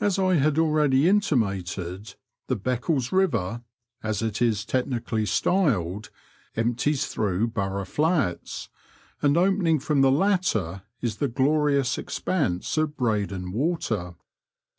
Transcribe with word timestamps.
As 0.00 0.18
I 0.18 0.36
have 0.36 0.58
already 0.58 1.06
intimated, 1.10 2.14
the 2.46 2.56
Beccles 2.56 3.10
Biver, 3.10 3.62
as 4.02 4.22
it 4.22 4.40
is 4.40 4.64
technically 4.64 5.26
styled, 5.26 6.08
empties 6.56 7.06
through 7.08 7.48
Burgh 7.48 7.86
Flats, 7.86 8.70
and 9.20 9.36
opening 9.36 9.78
from 9.78 10.00
the 10.00 10.10
latter 10.10 10.84
is 11.02 11.16
the 11.18 11.28
glorious 11.28 11.98
expanse 11.98 12.78
of 12.78 12.96
Breydon 12.96 13.52
Water 13.52 14.14